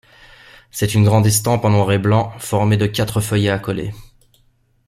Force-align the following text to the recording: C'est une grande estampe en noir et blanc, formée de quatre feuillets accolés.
C'est 0.71 0.95
une 0.95 1.03
grande 1.03 1.27
estampe 1.27 1.63
en 1.63 1.69
noir 1.69 1.91
et 1.91 1.99
blanc, 1.99 2.31
formée 2.39 2.75
de 2.75 2.87
quatre 2.87 3.21
feuillets 3.21 3.51
accolés. 3.51 3.93